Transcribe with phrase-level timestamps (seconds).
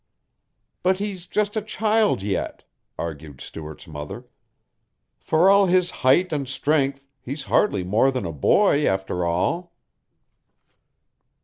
[0.81, 2.63] "But he's just a child yet,"
[2.97, 4.25] argued Stuart's mother.
[5.19, 9.75] "For all his height and strength he's hardly more than a boy after all."